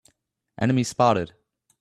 [0.57, 1.33] Enemy spotted!